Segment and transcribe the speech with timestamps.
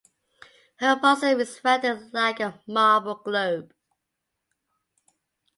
[0.77, 3.71] Her bosom is rounded like a marble globe.